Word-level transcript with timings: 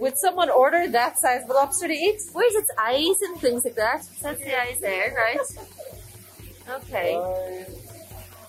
Would 0.00 0.16
someone 0.16 0.48
order 0.48 0.86
that 0.88 1.18
size 1.18 1.42
of 1.42 1.48
lobster 1.48 1.88
to 1.88 1.94
eat? 1.94 2.20
Where's 2.32 2.54
its 2.54 2.70
eyes 2.78 3.20
and 3.22 3.40
things 3.40 3.64
like 3.64 3.74
that? 3.74 4.06
That's 4.22 4.38
the 4.38 4.60
eyes 4.60 4.78
there, 4.80 5.14
right? 5.16 5.38
Okay. 6.70 7.14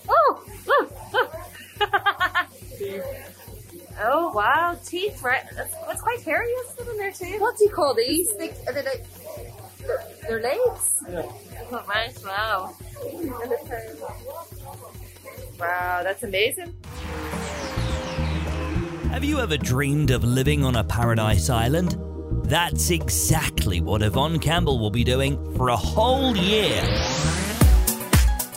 Oh, 0.07 0.43
look, 0.67 0.91
look. 1.13 1.33
oh, 4.01 4.31
wow, 4.33 4.77
teeth, 4.85 5.21
right? 5.23 5.43
That's, 5.55 5.73
that's 5.88 6.01
quite 6.01 6.21
hairy, 6.21 6.47
isn't 6.47 6.88
in 6.88 6.97
there 6.97 7.12
too? 7.12 7.40
What 7.40 7.58
do 7.58 7.63
you 7.63 7.72
call 7.72 7.96
these? 7.96 8.31
They, 8.38 8.50
are 8.68 8.74
they 8.74 8.84
like, 8.84 9.06
their, 9.79 10.04
their 10.28 10.42
legs? 10.42 11.04
Yeah. 11.10 11.24
Oh, 11.72 11.84
right, 11.88 12.13
wow. 12.26 12.76
Wow, 15.60 16.02
that's 16.04 16.23
amazing. 16.23 16.73
Have 19.09 19.23
you 19.23 19.39
ever 19.39 19.57
dreamed 19.57 20.12
of 20.12 20.23
living 20.23 20.63
on 20.63 20.75
a 20.75 20.84
paradise 20.84 21.49
island? 21.49 21.98
That's 22.43 22.91
exactly 22.91 23.81
what 23.81 24.03
Yvonne 24.03 24.38
Campbell 24.38 24.77
will 24.77 24.91
be 24.91 25.03
doing 25.03 25.35
for 25.55 25.70
a 25.70 25.75
whole 25.75 26.38
year. 26.38 26.79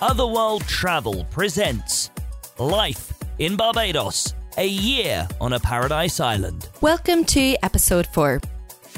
Otherworld 0.02 0.62
Travel 0.68 1.24
presents 1.30 2.10
Life 2.58 3.14
in 3.38 3.56
Barbados, 3.56 4.34
a 4.58 4.66
year 4.66 5.26
on 5.40 5.54
a 5.54 5.58
paradise 5.58 6.20
island. 6.20 6.68
Welcome 6.82 7.24
to 7.24 7.56
episode 7.64 8.06
four. 8.08 8.42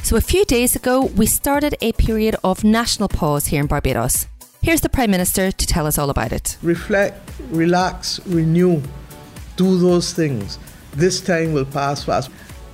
So, 0.03 0.17
a 0.17 0.21
few 0.21 0.45
days 0.45 0.75
ago, 0.75 1.05
we 1.05 1.27
started 1.27 1.77
a 1.81 1.93
period 1.93 2.35
of 2.43 2.65
national 2.65 3.09
pause 3.09 3.47
here 3.47 3.61
in 3.61 3.69
Barbados. 3.69 4.27
Here's 4.61 4.81
the 4.81 4.89
Prime 4.89 5.13
Minister 5.13 5.53
to 5.53 5.67
tell 5.69 5.87
us 5.87 5.99
all 5.99 6.11
about 6.11 6.33
it. 6.33 6.59
Reflect, 6.63 7.31
relax, 7.51 8.19
renew, 8.27 8.83
do 9.57 9.79
those 9.79 10.13
things. 10.13 10.59
This 10.97 11.21
time 11.21 11.53
will 11.53 11.65
pass 11.65 12.05
fast. 12.05 12.31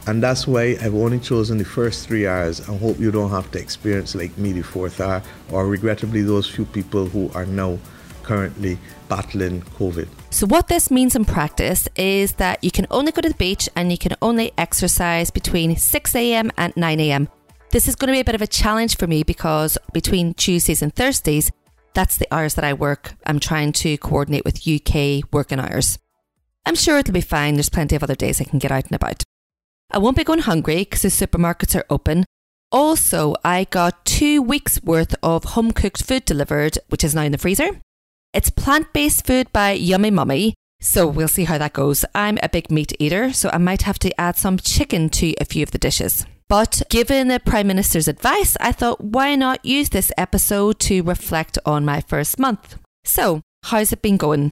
And 0.06 0.22
that's 0.22 0.46
why 0.46 0.76
I've 0.80 0.94
only 0.94 1.18
chosen 1.18 1.58
the 1.58 1.64
first 1.64 2.08
three 2.08 2.26
hours 2.26 2.66
and 2.66 2.80
hope 2.80 2.98
you 2.98 3.10
don't 3.10 3.30
have 3.30 3.50
to 3.52 3.58
experience 3.58 4.14
like 4.14 4.36
me 4.38 4.52
the 4.52 4.62
fourth 4.62 5.00
hour 5.00 5.22
or 5.50 5.66
regrettably 5.66 6.22
those 6.22 6.48
few 6.48 6.64
people 6.64 7.06
who 7.06 7.30
are 7.34 7.46
now 7.46 7.78
currently 8.22 8.78
battling 9.08 9.62
COVID. 9.78 10.08
So, 10.30 10.46
what 10.46 10.68
this 10.68 10.90
means 10.90 11.16
in 11.16 11.24
practice 11.24 11.88
is 11.96 12.32
that 12.34 12.62
you 12.62 12.70
can 12.70 12.86
only 12.90 13.12
go 13.12 13.20
to 13.20 13.28
the 13.28 13.34
beach 13.34 13.68
and 13.76 13.90
you 13.90 13.98
can 13.98 14.16
only 14.22 14.52
exercise 14.56 15.30
between 15.30 15.74
6am 15.74 16.50
and 16.56 16.74
9am. 16.74 17.28
This 17.70 17.86
is 17.86 17.94
going 17.94 18.08
to 18.08 18.12
be 18.12 18.20
a 18.20 18.24
bit 18.24 18.34
of 18.34 18.42
a 18.42 18.46
challenge 18.46 18.96
for 18.96 19.06
me 19.06 19.22
because 19.22 19.78
between 19.92 20.34
Tuesdays 20.34 20.82
and 20.82 20.94
Thursdays, 20.94 21.50
that's 21.94 22.16
the 22.16 22.26
hours 22.32 22.54
that 22.54 22.64
I 22.64 22.72
work. 22.72 23.14
I'm 23.26 23.38
trying 23.38 23.72
to 23.84 23.96
coordinate 23.98 24.44
with 24.44 24.66
UK 24.66 25.24
working 25.32 25.60
hours. 25.60 25.98
I'm 26.66 26.74
sure 26.74 26.98
it'll 26.98 27.14
be 27.14 27.20
fine. 27.20 27.54
There's 27.54 27.68
plenty 27.68 27.96
of 27.96 28.02
other 28.02 28.14
days 28.14 28.40
I 28.40 28.44
can 28.44 28.58
get 28.58 28.72
out 28.72 28.86
and 28.86 28.94
about. 28.94 29.22
I 29.90 29.98
won't 29.98 30.16
be 30.16 30.24
going 30.24 30.40
hungry 30.40 30.78
because 30.78 31.02
the 31.02 31.08
supermarkets 31.08 31.74
are 31.74 31.86
open. 31.90 32.24
Also, 32.72 33.34
I 33.44 33.64
got 33.64 34.04
two 34.04 34.40
weeks 34.40 34.80
worth 34.82 35.14
of 35.22 35.44
home 35.44 35.72
cooked 35.72 36.04
food 36.04 36.24
delivered, 36.24 36.78
which 36.88 37.02
is 37.02 37.14
now 37.14 37.22
in 37.22 37.32
the 37.32 37.38
freezer. 37.38 37.80
It's 38.32 38.50
plant 38.50 38.92
based 38.92 39.26
food 39.26 39.52
by 39.52 39.72
Yummy 39.72 40.10
Mummy, 40.10 40.54
so 40.80 41.06
we'll 41.06 41.26
see 41.26 41.44
how 41.44 41.58
that 41.58 41.72
goes. 41.72 42.04
I'm 42.14 42.38
a 42.42 42.48
big 42.48 42.70
meat 42.70 42.92
eater, 43.00 43.32
so 43.32 43.50
I 43.52 43.58
might 43.58 43.82
have 43.82 43.98
to 44.00 44.20
add 44.20 44.36
some 44.36 44.56
chicken 44.56 45.08
to 45.10 45.34
a 45.40 45.44
few 45.44 45.64
of 45.64 45.72
the 45.72 45.78
dishes. 45.78 46.24
But 46.48 46.82
given 46.88 47.28
the 47.28 47.40
Prime 47.40 47.66
Minister's 47.66 48.08
advice, 48.08 48.56
I 48.60 48.70
thought 48.70 49.00
why 49.00 49.34
not 49.34 49.64
use 49.64 49.88
this 49.88 50.12
episode 50.16 50.78
to 50.80 51.02
reflect 51.02 51.58
on 51.66 51.84
my 51.84 52.00
first 52.00 52.38
month? 52.38 52.78
So, 53.04 53.40
how's 53.64 53.92
it 53.92 54.02
been 54.02 54.16
going? 54.16 54.50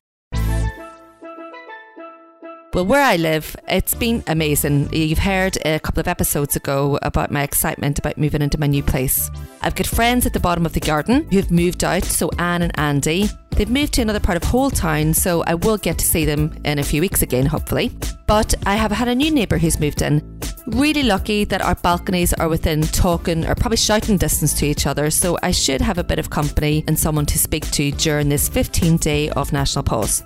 Well, 2.75 2.85
where 2.85 3.03
I 3.03 3.17
live, 3.17 3.57
it's 3.67 3.95
been 3.95 4.23
amazing. 4.27 4.93
You've 4.93 5.19
heard 5.19 5.57
a 5.65 5.81
couple 5.81 6.01
of 6.01 6.07
episodes 6.07 6.55
ago 6.55 6.99
about 7.01 7.31
my 7.31 7.43
excitement 7.43 7.99
about 7.99 8.19
moving 8.19 8.43
into 8.43 8.61
my 8.61 8.67
new 8.67 8.83
place. 8.83 9.31
I've 9.63 9.75
got 9.75 9.87
friends 9.87 10.27
at 10.27 10.35
the 10.35 10.41
bottom 10.41 10.67
of 10.67 10.75
the 10.75 10.81
garden 10.81 11.27
who've 11.31 11.51
moved 11.51 11.83
out, 11.83 12.05
so 12.05 12.31
Anne 12.39 12.61
and 12.61 12.79
Andy. 12.79 13.31
They've 13.53 13.71
moved 13.71 13.95
to 13.95 14.03
another 14.03 14.21
part 14.21 14.37
of 14.37 14.43
Holetown, 14.43 15.15
so 15.15 15.43
I 15.45 15.55
will 15.55 15.79
get 15.79 15.97
to 15.99 16.05
see 16.05 16.27
them 16.27 16.55
in 16.67 16.79
a 16.79 16.83
few 16.83 17.01
weeks 17.01 17.23
again, 17.23 17.47
hopefully. 17.47 17.91
But 18.27 18.55
I 18.67 18.77
have 18.77 18.93
had 18.93 19.09
a 19.09 19.15
new 19.15 19.31
neighbour 19.31 19.57
who's 19.57 19.81
moved 19.81 20.03
in. 20.03 20.39
Really 20.67 21.05
lucky 21.05 21.45
that 21.45 21.63
our 21.63 21.75
balconies 21.77 22.35
are 22.35 22.51
within 22.51 22.83
talking 22.83 23.47
or 23.47 23.55
probably 23.55 23.79
shouting 23.79 24.19
distance 24.19 24.53
to 24.59 24.67
each 24.67 24.87
other, 24.87 25.09
so 25.11 25.39
I 25.43 25.53
should 25.53 25.81
have 25.81 25.97
a 25.97 26.05
bit 26.05 26.19
of 26.19 26.29
company 26.29 26.85
and 26.87 26.99
someone 26.99 27.25
to 27.27 27.39
speak 27.39 27.69
to 27.71 27.91
during 27.93 28.29
this 28.29 28.51
15 28.51 28.99
day 28.99 29.31
of 29.31 29.55
national 29.55 29.85
pause. 29.85 30.23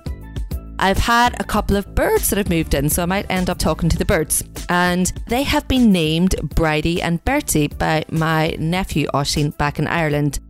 I've 0.83 0.99
had 0.99 1.41
a 1.41 1.45
couple 1.45 1.77
of 1.77 1.95
birds 1.95 2.29
that 2.29 2.39
have 2.39 2.51
moved 2.51 2.75
in, 2.75 2.91
so 2.91 3.05
I 3.05 3.07
might 3.07 3.31
end 3.31 3.49
up 3.49 3.59
talking 3.59 3.89
to 3.89 3.97
the 3.97 4.05
birds. 4.05 4.43
And 4.69 5.13
they 5.29 5.45
have 5.45 5.69
been 5.69 5.93
named 5.93 6.35
Bridie 6.57 7.01
and 7.01 7.25
Bertie 7.25 7.69
by 7.69 8.05
my 8.11 8.57
nephew 8.59 9.07
Oshin 9.15 9.57
back 9.57 9.79
in 9.79 9.87
Ireland. 9.87 10.41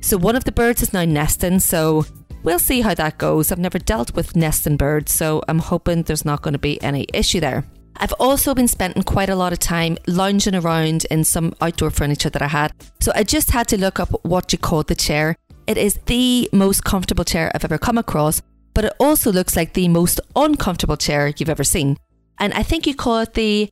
So 0.00 0.16
one 0.18 0.34
of 0.34 0.42
the 0.42 0.50
birds 0.50 0.82
is 0.82 0.92
now 0.92 1.04
nesting, 1.04 1.60
so 1.60 2.04
we'll 2.42 2.58
see 2.58 2.80
how 2.80 2.94
that 2.94 3.18
goes. 3.18 3.52
I've 3.52 3.60
never 3.60 3.78
dealt 3.78 4.12
with 4.16 4.34
nesting 4.34 4.76
birds, 4.76 5.12
so 5.12 5.40
I'm 5.46 5.60
hoping 5.60 6.02
there's 6.02 6.24
not 6.24 6.42
going 6.42 6.54
to 6.54 6.58
be 6.58 6.82
any 6.82 7.06
issue 7.14 7.38
there. 7.38 7.64
I've 7.98 8.14
also 8.14 8.56
been 8.56 8.66
spending 8.66 9.04
quite 9.04 9.30
a 9.30 9.36
lot 9.36 9.52
of 9.52 9.60
time 9.60 9.98
lounging 10.08 10.56
around 10.56 11.04
in 11.12 11.22
some 11.22 11.54
outdoor 11.60 11.90
furniture 11.90 12.30
that 12.30 12.42
I 12.42 12.48
had. 12.48 12.72
So 13.00 13.12
I 13.14 13.22
just 13.22 13.52
had 13.52 13.68
to 13.68 13.78
look 13.78 14.00
up 14.00 14.10
what 14.24 14.50
you 14.50 14.58
call 14.58 14.82
the 14.82 14.96
chair. 14.96 15.36
It 15.68 15.78
is 15.78 16.00
the 16.06 16.48
most 16.52 16.82
comfortable 16.82 17.24
chair 17.24 17.52
I've 17.54 17.64
ever 17.64 17.78
come 17.78 17.98
across 17.98 18.42
but 18.76 18.84
it 18.84 18.92
also 19.00 19.32
looks 19.32 19.56
like 19.56 19.72
the 19.72 19.88
most 19.88 20.20
uncomfortable 20.36 20.98
chair 20.98 21.32
you've 21.38 21.48
ever 21.48 21.64
seen. 21.64 21.96
And 22.38 22.52
I 22.52 22.62
think 22.62 22.86
you 22.86 22.94
call 22.94 23.20
it 23.20 23.32
the 23.32 23.70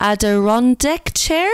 Adirondack 0.00 1.12
chair. 1.14 1.50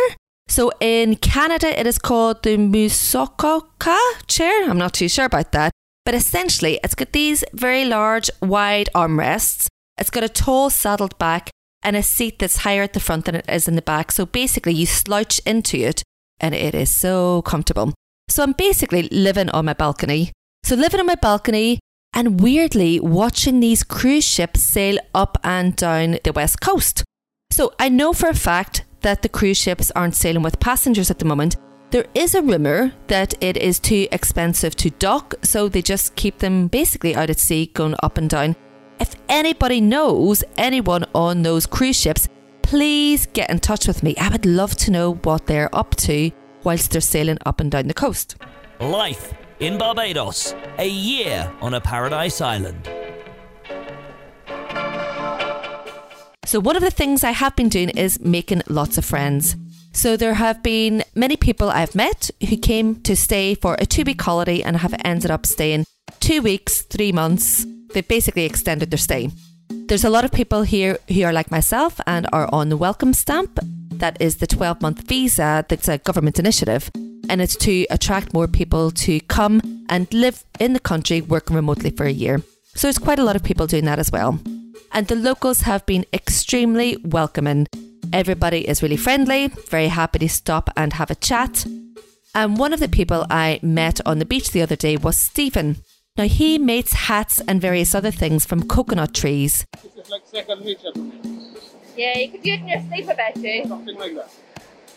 So 0.47 0.71
in 0.79 1.17
Canada, 1.17 1.77
it 1.77 1.85
is 1.85 1.99
called 1.99 2.45
the 2.45 2.57
Muskoka 2.57 3.99
chair. 4.29 4.71
I'm 4.71 4.79
not 4.79 4.95
too 4.95 5.09
sure 5.09 5.25
about 5.25 5.51
that. 5.51 5.73
But 6.05 6.15
essentially, 6.15 6.79
it's 6.85 6.95
got 6.95 7.11
these 7.11 7.43
very 7.53 7.85
large, 7.85 8.31
wide 8.41 8.89
armrests. 8.95 9.67
It's 9.99 10.11
got 10.11 10.23
a 10.23 10.29
tall 10.29 10.71
saddled 10.71 11.19
back 11.19 11.51
and 11.83 11.97
a 11.97 12.05
seat 12.05 12.39
that's 12.39 12.59
higher 12.59 12.85
at 12.85 12.93
the 12.93 13.01
front 13.01 13.25
than 13.25 13.35
it 13.35 13.47
is 13.49 13.67
in 13.67 13.75
the 13.75 13.83
back. 13.83 14.13
So 14.13 14.27
basically, 14.27 14.75
you 14.75 14.87
slouch 14.87 15.41
into 15.45 15.77
it 15.77 16.05
and 16.39 16.55
it 16.55 16.73
is 16.73 16.95
so 16.95 17.43
comfortable. 17.43 17.95
So 18.29 18.45
I'm 18.45 18.53
basically 18.53 19.09
living 19.11 19.51
on 19.51 19.65
my 19.65 19.73
balcony. 19.73 20.31
So 20.63 20.77
living 20.77 21.01
on 21.01 21.07
my 21.07 21.17
balcony, 21.17 21.81
and 22.15 22.41
weirdly 22.41 23.01
watching 23.01 23.61
these 23.61 23.83
cruise 23.83 24.25
ships 24.25 24.61
sail 24.61 24.99
up 25.15 25.39
and 25.43 25.77
down 25.77 26.19
the 26.25 26.33
west 26.33 26.61
coast. 26.61 27.05
So 27.51 27.73
I 27.79 27.89
know 27.89 28.13
for 28.13 28.29
a 28.29 28.35
fact 28.35 28.85
that 29.01 29.23
the 29.23 29.29
cruise 29.29 29.59
ships 29.59 29.91
aren't 29.93 30.15
sailing 30.15 30.43
with 30.43 30.61
passengers 30.61 31.11
at 31.11 31.19
the 31.19 31.25
moment. 31.25 31.57
There 31.91 32.07
is 32.15 32.35
a 32.35 32.43
rumour 32.43 32.93
that 33.09 33.35
it 33.43 33.57
is 33.59 33.79
too 33.79 34.09
expensive 34.11 34.75
to 34.77 34.91
dock, 34.91 35.35
so 35.43 35.69
they 35.69 35.83
just 35.83 36.15
keep 36.15 36.39
them 36.39 36.69
basically 36.69 37.15
out 37.15 37.29
at 37.29 37.39
sea 37.39 37.67
going 37.67 37.97
up 38.03 38.17
and 38.17 38.31
down. 38.31 38.57
If 38.99 39.15
anybody 39.29 39.81
knows 39.81 40.43
anyone 40.57 41.05
on 41.15 41.43
those 41.43 41.67
cruise 41.67 42.01
ships, 42.01 42.29
please 42.63 43.27
get 43.27 43.51
in 43.51 43.59
touch 43.59 43.87
with 43.87 44.03
me. 44.03 44.17
I 44.17 44.31
would 44.31 44.47
love 44.47 44.77
to 44.77 44.91
know 44.91 45.15
what 45.15 45.47
they're 45.47 45.75
up 45.75 45.95
to 45.97 46.31
whilst 46.65 46.93
they're 46.93 47.01
sailing 47.03 47.39
up 47.45 47.61
and 47.61 47.71
down 47.71 47.89
the 47.89 47.95
coast. 47.95 48.37
Life 48.81 49.35
in 49.63 49.79
Barbados, 49.79 50.57
a 50.79 50.89
year 50.89 51.49
on 51.61 51.75
a 51.75 51.81
paradise 51.81 52.41
island. 52.41 52.91
So, 56.45 56.59
one 56.59 56.75
of 56.75 56.83
the 56.83 56.91
things 56.91 57.23
I 57.23 57.31
have 57.31 57.55
been 57.55 57.69
doing 57.69 57.91
is 57.91 58.19
making 58.21 58.63
lots 58.69 58.99
of 58.99 59.05
friends. 59.05 59.55
So, 59.93 60.17
there 60.17 60.35
have 60.35 60.65
been 60.65 61.05
many 61.15 61.37
people 61.37 61.71
I've 61.71 61.95
met 61.95 62.29
who 62.49 62.57
came 62.57 63.01
to 63.03 63.15
stay 63.15 63.55
for 63.55 63.77
a 63.79 63.87
two 63.87 64.03
week 64.03 64.21
holiday 64.21 64.63
and 64.63 64.77
have 64.79 65.01
ended 65.05 65.31
up 65.31 65.47
staying 65.47 65.87
two 66.19 66.43
weeks, 66.43 66.83
three 66.83 67.13
months. 67.13 67.65
They've 67.95 68.07
basically 68.07 68.45
extended 68.45 68.91
their 68.91 68.99
stay. 68.99 69.31
There's 69.71 70.05
a 70.05 70.11
lot 70.11 70.25
of 70.25 70.33
people 70.33 70.63
here 70.63 70.99
who 71.07 71.23
are 71.23 71.33
like 71.33 71.53
myself 71.53 72.01
and 72.09 72.27
are 72.33 72.49
on 72.53 72.69
the 72.69 72.77
welcome 72.77 73.15
stamp. 73.15 73.61
That 73.93 74.21
is 74.21 74.39
the 74.39 74.49
12 74.49 74.83
month 74.83 75.07
visa 75.07 75.65
that's 75.69 75.87
a 75.87 75.99
government 75.99 76.41
initiative 76.41 76.91
and 77.29 77.41
it's 77.41 77.57
to 77.57 77.87
attract 77.91 78.35
more 78.35 78.49
people 78.49 78.91
to 78.91 79.21
come 79.21 79.85
and 79.89 80.13
live 80.13 80.45
in 80.59 80.73
the 80.73 80.81
country 80.81 81.21
working 81.21 81.57
remotely 81.57 81.91
for 81.91 82.05
a 82.05 82.13
year. 82.13 82.43
So 82.75 82.87
there's 82.87 82.99
quite 82.99 83.19
a 83.19 83.25
lot 83.25 83.37
of 83.37 83.43
people 83.43 83.67
doing 83.67 83.85
that 83.85 83.99
as 83.99 84.11
well. 84.11 84.39
And 84.93 85.07
the 85.07 85.15
locals 85.15 85.63
have 85.63 85.85
been 85.87 86.05
extremely 86.13 86.97
welcoming. 87.05 87.67
Everybody 88.13 88.69
is 88.69 88.83
really 88.83 88.97
friendly, 88.97 89.49
very 89.69 89.89
happy 89.89 90.19
to 90.21 90.29
stop 90.29 90.71
and 90.77 90.95
have 90.95 91.11
a 91.11 91.15
chat. 91.15 91.67
And 92.35 92.59
one 92.59 92.73
of 92.73 92.81
the 92.81 92.89
people 92.89 93.27
I 93.31 93.61
met 93.63 94.01
on 94.07 94.19
the 94.19 94.25
beach 94.25 94.51
the 94.51 94.63
other 94.63 94.77
day 94.77 94.97
was 94.97 95.19
Stephen. 95.19 95.77
Now 96.17 96.25
he 96.25 96.59
makes 96.59 96.93
hats 96.93 97.41
and 97.49 97.61
various 97.61 97.95
other 97.95 98.11
things 98.11 98.45
from 98.45 98.69
coconut 98.69 99.15
trees. 99.15 99.67
It's 99.97 100.11
like 100.11 100.23
second 100.27 100.65
nature. 100.65 100.93
Yeah, 101.97 102.19
you 102.19 102.31
could 102.31 102.43
do 102.43 102.53
it 102.53 102.61
in 102.61 102.69
your 102.69 102.81
sleep, 102.81 103.09
I 103.09 103.15
bet 103.15 103.37
you. 103.37 103.67
Something 103.67 103.99
like 103.99 104.15
that. 104.15 104.31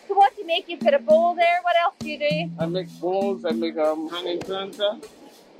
So 0.07 0.13
what 0.13 0.35
do 0.35 0.41
you 0.41 0.47
make? 0.47 0.69
You've 0.69 0.79
got 0.79 0.93
a 0.93 0.99
bowl 0.99 1.35
there. 1.35 1.59
What 1.63 1.75
else 1.83 1.95
do 1.99 2.09
you 2.09 2.19
do? 2.19 2.51
I 2.59 2.65
make 2.65 2.89
bowls, 2.99 3.43
I 3.45 3.51
make 3.51 3.77
um, 3.77 4.09
hanging 4.09 4.39
planter, 4.39 4.97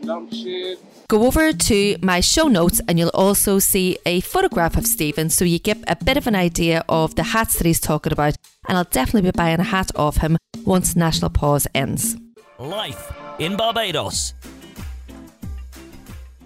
lampshade. 0.02 0.78
Go 1.08 1.26
over 1.26 1.52
to 1.54 1.98
my 2.02 2.20
show 2.20 2.48
notes 2.48 2.82
and 2.88 3.00
you'll 3.00 3.12
also 3.14 3.60
see 3.60 3.98
a 4.06 4.22
photograph 4.22 4.78
of 4.78 4.86
Stephen 4.86 5.30
so 5.30 5.46
you 5.46 5.60
get 5.60 5.78
a 5.88 5.96
bit 5.96 6.18
of 6.18 6.28
an 6.28 6.36
idea 6.36 6.84
of 6.90 7.16
the 7.16 7.24
hats 7.24 7.58
that 7.58 7.66
he's 7.66 7.80
talking 7.80 8.14
about. 8.14 8.36
And 8.68 8.78
I'll 8.78 8.84
definitely 8.86 9.30
be 9.30 9.36
buying 9.36 9.60
a 9.60 9.64
hat 9.64 9.92
off 9.96 10.18
him 10.18 10.38
once 10.64 10.96
National 10.96 11.30
Pause 11.30 11.68
ends. 11.74 12.16
Life 12.60 13.12
in 13.40 13.58
Barbados. 13.58 14.34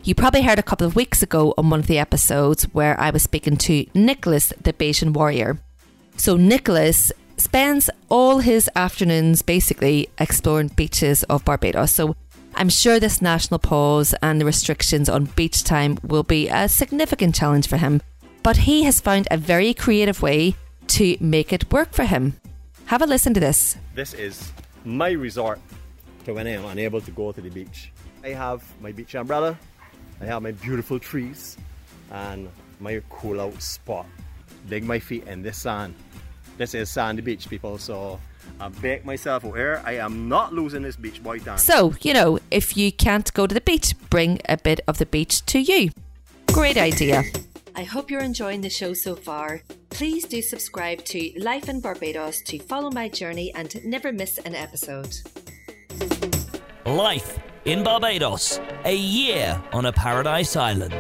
You 0.04 0.16
probably 0.16 0.42
heard 0.42 0.58
a 0.58 0.64
couple 0.64 0.88
of 0.88 0.96
weeks 0.96 1.22
ago 1.22 1.54
on 1.58 1.70
one 1.70 1.82
of 1.82 1.88
the 1.88 2.00
episodes 2.00 2.64
where 2.74 3.00
I 3.00 3.10
was 3.10 3.22
speaking 3.22 3.58
to 3.58 3.86
Nicholas, 3.94 4.54
the 4.62 4.74
Bajan 4.74 5.14
warrior. 5.14 5.60
So, 6.16 6.36
Nicholas 6.36 7.12
spends 7.40 7.90
all 8.10 8.40
his 8.40 8.70
afternoons 8.76 9.42
basically 9.42 10.10
exploring 10.20 10.70
beaches 10.70 11.24
of 11.24 11.46
Barbados. 11.46 11.92
So, 11.92 12.16
I'm 12.56 12.70
sure 12.70 13.00
this 13.00 13.22
national 13.22 13.60
pause 13.60 14.14
and 14.22 14.42
the 14.42 14.46
restrictions 14.46 15.08
on 15.08 15.26
beach 15.26 15.64
time 15.64 15.98
will 16.04 16.24
be 16.24 16.50
a 16.50 16.68
significant 16.68 17.36
challenge 17.36 17.68
for 17.68 17.78
him, 17.78 18.02
but 18.44 18.58
he 18.58 18.84
has 18.84 19.00
found 19.00 19.28
a 19.32 19.38
very 19.38 19.74
creative 19.74 20.22
way 20.22 20.56
to 20.88 21.16
make 21.20 21.54
it 21.54 21.72
work 21.72 21.94
for 21.94 22.04
him. 22.04 22.34
Have 22.86 23.02
a 23.02 23.06
listen 23.06 23.34
to 23.36 23.40
this. 23.40 23.78
This 23.96 24.14
is 24.14 24.52
my 24.84 25.12
resort 25.12 25.60
to 26.26 26.34
when 26.34 26.48
I 26.48 26.52
am 26.52 26.66
unable 26.66 27.02
to 27.02 27.12
go 27.12 27.32
to 27.32 27.40
the 27.40 27.50
beach. 27.50 27.92
I 28.24 28.30
have 28.30 28.64
my 28.82 28.92
beach 28.92 29.16
umbrella, 29.16 29.58
I 30.20 30.26
have 30.26 30.42
my 30.42 30.52
beautiful 30.52 31.00
trees, 31.00 31.58
and 32.12 32.50
my 32.80 33.02
cool 33.10 33.40
out 33.40 33.62
spot. 33.62 34.08
Dig 34.68 34.84
my 34.84 35.00
feet 35.00 35.28
in 35.28 35.42
this 35.42 35.60
sand. 35.60 35.96
This 36.60 36.74
is 36.74 36.90
sandy 36.90 37.22
beach, 37.22 37.50
people. 37.50 37.78
So 37.78 38.20
I 38.60 38.68
beg 38.68 39.06
myself 39.06 39.46
out 39.46 39.56
here. 39.56 39.82
I 39.86 39.94
am 39.94 40.28
not 40.28 40.54
losing 40.54 40.82
this 40.82 40.98
beach 40.98 41.24
boy 41.24 41.40
time. 41.40 41.58
So, 41.58 41.94
you 42.02 42.14
know, 42.14 42.40
if 42.52 42.76
you 42.76 42.92
can't 42.92 43.34
go 43.34 43.48
to 43.48 43.56
the 43.56 43.62
beach, 43.62 43.96
bring 44.10 44.42
a 44.50 44.58
bit 44.58 44.82
of 44.86 44.98
the 44.98 45.06
beach 45.06 45.46
to 45.46 45.60
you. 45.60 45.92
Great 46.52 46.76
idea. 46.76 47.24
I 47.78 47.84
hope 47.84 48.12
you're 48.12 48.20
enjoying 48.20 48.60
the 48.60 48.70
show 48.70 48.94
so 48.94 49.16
far. 49.16 49.62
Please 49.90 50.26
do 50.26 50.42
subscribe 50.42 51.06
to 51.06 51.32
Life 51.38 51.70
in 51.70 51.80
Barbados 51.80 52.42
to 52.42 52.60
follow 52.60 52.92
my 52.92 53.08
journey 53.08 53.54
and 53.56 53.74
never 53.86 54.12
miss 54.12 54.38
an 54.40 54.54
episode. 54.54 55.16
Life 56.86 57.40
in 57.64 57.86
Barbados. 57.86 58.60
A 58.84 58.96
year 58.98 59.64
on 59.72 59.86
a 59.86 59.94
paradise 59.94 60.58
island. 60.58 60.94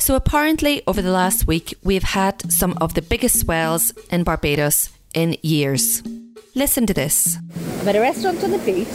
So, 0.00 0.16
apparently, 0.16 0.82
over 0.86 1.02
the 1.02 1.10
last 1.10 1.46
week, 1.46 1.74
we've 1.84 2.02
had 2.02 2.50
some 2.50 2.76
of 2.80 2.94
the 2.94 3.02
biggest 3.02 3.38
swells 3.38 3.92
in 4.10 4.24
Barbados 4.24 4.88
in 5.12 5.36
years. 5.42 6.02
Listen 6.54 6.86
to 6.86 6.94
this. 6.94 7.36
I'm 7.80 7.88
at 7.88 7.96
a 7.96 8.00
restaurant 8.00 8.42
on 8.42 8.50
the 8.50 8.58
beach. 8.58 8.88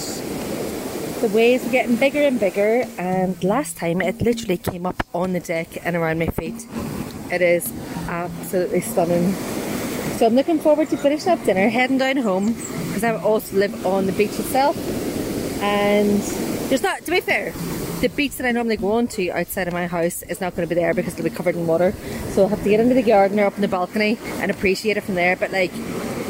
The 1.22 1.30
waves 1.32 1.64
are 1.68 1.70
getting 1.70 1.96
bigger 1.96 2.22
and 2.22 2.40
bigger, 2.40 2.86
and 2.98 3.42
last 3.44 3.78
time 3.78 4.02
it 4.02 4.20
literally 4.20 4.58
came 4.58 4.88
up 4.88 5.04
on 5.14 5.34
the 5.34 5.40
deck 5.40 5.86
and 5.86 5.96
around 5.96 6.18
my 6.18 6.28
feet. 6.28 6.66
It 7.32 7.44
is 7.44 7.72
absolutely 8.10 8.82
stunning. 8.82 9.32
So 10.18 10.26
I'm 10.26 10.34
looking 10.34 10.60
forward 10.60 10.90
to 10.90 10.98
finishing 10.98 11.32
up 11.32 11.44
dinner, 11.44 11.70
heading 11.70 12.00
down 12.00 12.18
home, 12.18 12.54
because 12.54 13.04
I 13.04 13.16
also 13.16 13.56
live 13.58 13.86
on 13.86 14.08
the 14.08 14.12
beach 14.12 14.40
itself. 14.40 14.76
And 15.62 16.20
there's 16.70 16.84
not, 16.84 17.04
to 17.06 17.12
be 17.12 17.22
fair, 17.22 17.52
the 18.02 18.10
beach 18.10 18.36
that 18.38 18.46
I 18.46 18.52
normally 18.52 18.78
go 18.78 18.92
on 18.94 19.08
to 19.10 19.30
outside 19.32 19.68
of 19.68 19.74
my 19.74 19.88
house 19.88 20.22
is 20.24 20.42
not 20.42 20.56
going 20.56 20.68
to 20.68 20.74
be 20.74 20.80
there 20.80 20.94
because 20.94 21.14
it'll 21.14 21.24
be 21.24 21.30
covered 21.30 21.56
in 21.56 21.68
water. 21.68 21.94
So 22.30 22.44
I'll 22.44 22.50
have 22.50 22.64
to 22.64 22.70
get 22.70 22.80
into 22.80 22.96
the 22.96 23.04
garden 23.04 23.40
or 23.40 23.46
up 23.46 23.56
in 23.56 23.62
the 23.62 23.68
balcony 23.68 24.18
and 24.40 24.52
appreciate 24.52 24.98
it 24.98 25.02
from 25.02 25.16
there. 25.16 25.36
But 25.36 25.52
like, 25.52 25.72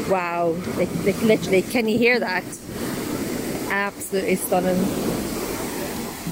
wow, 0.09 0.55
like, 0.77 0.93
like 1.03 1.21
literally, 1.21 1.61
can 1.61 1.87
you 1.87 1.97
hear 1.97 2.19
that? 2.19 2.43
Absolutely 3.69 4.35
stunning. 4.35 4.77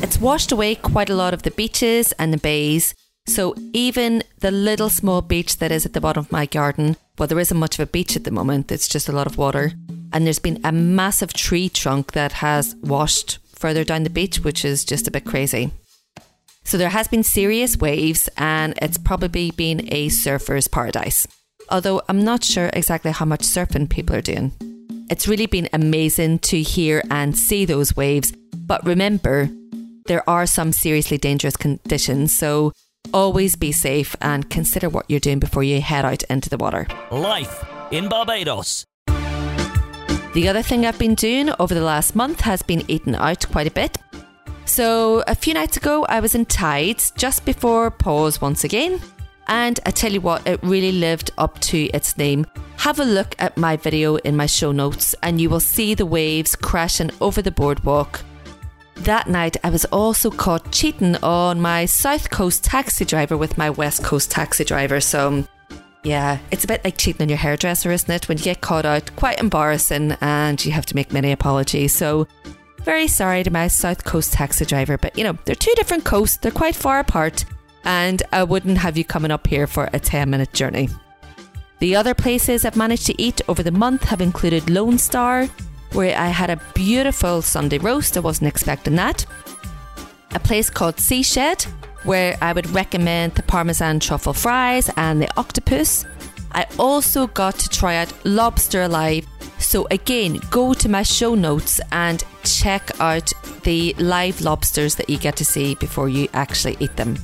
It's 0.03 0.19
washed 0.19 0.51
away 0.51 0.75
quite 0.75 1.09
a 1.09 1.15
lot 1.15 1.33
of 1.33 1.43
the 1.43 1.51
beaches 1.51 2.11
and 2.13 2.33
the 2.33 2.37
bays. 2.37 2.93
So 3.25 3.55
even 3.71 4.23
the 4.39 4.51
little 4.51 4.89
small 4.89 5.21
beach 5.21 5.57
that 5.57 5.71
is 5.71 5.85
at 5.85 5.93
the 5.93 6.01
bottom 6.01 6.21
of 6.21 6.31
my 6.31 6.45
garden, 6.45 6.97
well, 7.17 7.27
there 7.27 7.39
isn't 7.39 7.57
much 7.57 7.79
of 7.79 7.87
a 7.87 7.91
beach 7.91 8.15
at 8.15 8.25
the 8.25 8.31
moment. 8.31 8.71
It's 8.71 8.87
just 8.87 9.07
a 9.07 9.13
lot 9.13 9.27
of 9.27 9.37
water. 9.37 9.71
And 10.11 10.25
there's 10.25 10.39
been 10.39 10.59
a 10.63 10.71
massive 10.71 11.33
tree 11.33 11.69
trunk 11.69 12.11
that 12.11 12.33
has 12.33 12.75
washed 12.75 13.39
further 13.63 13.85
down 13.85 14.03
the 14.03 14.09
beach, 14.09 14.39
which 14.43 14.65
is 14.65 14.83
just 14.83 15.07
a 15.07 15.11
bit 15.11 15.23
crazy. 15.23 15.71
So 16.65 16.77
there 16.77 16.89
has 16.89 17.07
been 17.07 17.23
serious 17.23 17.77
waves 17.77 18.27
and 18.37 18.73
it's 18.81 18.97
probably 18.97 19.51
been 19.51 19.87
a 19.93 20.09
surfer's 20.09 20.67
paradise. 20.67 21.25
Although 21.69 22.01
I'm 22.09 22.25
not 22.25 22.43
sure 22.43 22.69
exactly 22.73 23.13
how 23.13 23.23
much 23.23 23.43
surfing 23.43 23.89
people 23.89 24.17
are 24.17 24.21
doing. 24.33 24.51
It's 25.09 25.29
really 25.29 25.45
been 25.45 25.69
amazing 25.71 26.39
to 26.51 26.61
hear 26.61 27.03
and 27.09 27.37
see 27.37 27.63
those 27.63 27.95
waves. 27.95 28.33
But 28.53 28.85
remember, 28.85 29.49
there 30.07 30.29
are 30.29 30.45
some 30.45 30.73
seriously 30.73 31.17
dangerous 31.17 31.55
conditions, 31.55 32.37
so 32.37 32.73
always 33.13 33.55
be 33.55 33.71
safe 33.71 34.13
and 34.19 34.49
consider 34.49 34.89
what 34.89 35.05
you're 35.07 35.21
doing 35.21 35.39
before 35.39 35.63
you 35.63 35.79
head 35.79 36.03
out 36.03 36.23
into 36.23 36.49
the 36.49 36.57
water. 36.57 36.85
Life 37.11 37.63
in 37.91 38.09
Barbados. 38.09 38.85
The 40.33 40.49
other 40.49 40.63
thing 40.63 40.83
I've 40.83 40.97
been 40.97 41.13
doing 41.13 41.51
over 41.59 41.75
the 41.75 41.83
last 41.83 42.15
month 42.15 42.41
has 42.41 42.63
been 42.63 42.83
eating 42.87 43.15
out 43.15 43.45
quite 43.51 43.67
a 43.67 43.71
bit. 43.71 43.99
So, 44.65 45.23
a 45.27 45.35
few 45.35 45.53
nights 45.53 45.77
ago, 45.77 46.05
I 46.09 46.21
was 46.21 46.33
in 46.33 46.45
Tides 46.45 47.11
just 47.11 47.45
before 47.45 47.91
pause 47.91 48.41
once 48.41 48.63
again. 48.63 48.99
And 49.47 49.79
I 49.85 49.91
tell 49.91 50.11
you 50.11 50.21
what, 50.21 50.47
it 50.47 50.59
really 50.63 50.91
lived 50.91 51.29
up 51.37 51.59
to 51.59 51.85
its 51.93 52.17
name. 52.17 52.47
Have 52.77 52.99
a 52.99 53.05
look 53.05 53.35
at 53.37 53.57
my 53.57 53.77
video 53.77 54.15
in 54.15 54.35
my 54.35 54.47
show 54.47 54.71
notes, 54.71 55.13
and 55.21 55.39
you 55.39 55.51
will 55.51 55.59
see 55.59 55.93
the 55.93 56.05
waves 56.07 56.55
crashing 56.55 57.11
over 57.21 57.43
the 57.43 57.51
boardwalk. 57.51 58.23
That 58.95 59.27
night, 59.27 59.57
I 59.63 59.69
was 59.69 59.85
also 59.85 60.31
caught 60.31 60.71
cheating 60.71 61.15
on 61.17 61.61
my 61.61 61.85
South 61.85 62.31
Coast 62.31 62.63
taxi 62.63 63.05
driver 63.05 63.37
with 63.37 63.57
my 63.59 63.69
West 63.69 64.03
Coast 64.03 64.31
taxi 64.31 64.63
driver. 64.63 64.99
So, 64.99 65.45
yeah, 66.03 66.39
it's 66.51 66.65
a 66.65 66.67
bit 66.67 66.83
like 66.83 66.97
cheating 66.97 67.21
on 67.21 67.29
your 67.29 67.37
hairdresser, 67.37 67.91
isn't 67.91 68.11
it? 68.13 68.27
When 68.27 68.37
you 68.37 68.43
get 68.43 68.61
caught 68.61 68.85
out, 68.85 69.15
quite 69.15 69.39
embarrassing, 69.39 70.17
and 70.21 70.63
you 70.63 70.71
have 70.71 70.85
to 70.87 70.95
make 70.95 71.13
many 71.13 71.31
apologies. 71.31 71.93
So, 71.93 72.27
very 72.83 73.07
sorry 73.07 73.43
to 73.43 73.51
my 73.51 73.67
South 73.69 74.03
Coast 74.03 74.33
taxi 74.33 74.65
driver, 74.65 74.97
but 74.97 75.17
you 75.17 75.23
know, 75.23 75.37
they're 75.45 75.55
two 75.55 75.73
different 75.75 76.03
coasts, 76.03 76.37
they're 76.37 76.51
quite 76.51 76.75
far 76.75 76.99
apart, 76.99 77.45
and 77.85 78.21
I 78.33 78.43
wouldn't 78.43 78.77
have 78.77 78.97
you 78.97 79.05
coming 79.05 79.31
up 79.31 79.47
here 79.47 79.67
for 79.67 79.89
a 79.93 79.99
10 79.99 80.29
minute 80.29 80.53
journey. 80.53 80.89
The 81.79 81.95
other 81.95 82.13
places 82.13 82.65
I've 82.65 82.75
managed 82.75 83.05
to 83.07 83.21
eat 83.21 83.41
over 83.47 83.63
the 83.63 83.71
month 83.71 84.03
have 84.03 84.21
included 84.21 84.69
Lone 84.69 84.97
Star, 84.97 85.45
where 85.93 86.17
I 86.17 86.27
had 86.27 86.49
a 86.49 86.61
beautiful 86.73 87.41
Sunday 87.41 87.77
roast, 87.77 88.17
I 88.17 88.21
wasn't 88.21 88.49
expecting 88.49 88.95
that. 88.95 89.25
A 90.35 90.39
place 90.39 90.69
called 90.69 90.99
Sea 90.99 91.23
Shed, 91.23 91.63
where 92.03 92.37
I 92.41 92.53
would 92.53 92.69
recommend 92.71 93.35
the 93.35 93.43
Parmesan 93.43 93.99
truffle 93.99 94.33
fries 94.33 94.89
and 94.97 95.21
the 95.21 95.29
octopus. 95.37 96.05
I 96.51 96.65
also 96.77 97.27
got 97.27 97.59
to 97.59 97.69
try 97.69 97.95
out 97.97 98.13
Lobster 98.25 98.81
Alive. 98.83 99.25
So, 99.59 99.87
again, 99.91 100.39
go 100.51 100.73
to 100.73 100.89
my 100.89 101.03
show 101.03 101.35
notes 101.35 101.79
and 101.91 102.23
check 102.43 102.89
out 102.99 103.31
the 103.63 103.93
live 103.97 104.41
lobsters 104.41 104.95
that 104.95 105.09
you 105.09 105.17
get 105.17 105.35
to 105.37 105.45
see 105.45 105.75
before 105.75 106.09
you 106.09 106.27
actually 106.33 106.77
eat 106.79 106.95
them. 106.97 107.17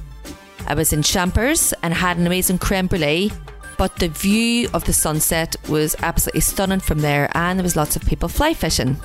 I 0.68 0.76
was 0.76 0.94
in 0.94 1.02
Champers 1.02 1.74
and 1.84 1.94
had 1.94 2.18
an 2.18 2.28
amazing 2.28 2.60
creme 2.60 2.88
brulee, 2.88 3.32
but 3.78 3.96
the 3.98 4.10
view 4.10 4.70
of 4.74 4.84
the 4.84 4.94
sunset 4.94 5.56
was 5.68 5.96
absolutely 6.04 6.42
stunning 6.42 6.80
from 6.80 7.00
there, 7.00 7.30
and 7.34 7.58
there 7.58 7.64
was 7.64 7.76
lots 7.76 7.96
of 7.96 8.06
people 8.06 8.30
fly 8.30 8.54
fishing. 8.54 8.98